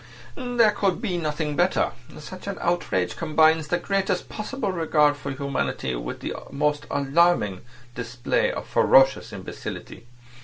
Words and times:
"There 0.33 0.71
could 0.71 0.99
be 0.99 1.19
nothing 1.19 1.55
better. 1.55 1.91
Such 2.17 2.47
an 2.47 2.57
outrage 2.59 3.15
combines 3.15 3.67
the 3.67 3.77
greatest 3.77 4.29
possible 4.29 4.71
regard 4.71 5.15
for 5.15 5.29
humanity 5.29 5.93
with 5.93 6.21
the 6.21 6.33
most 6.49 6.87
alarming 6.89 7.61
display 7.93 8.51
of 8.51 8.65
ferocious 8.65 9.31
imbecility. 9.31 10.07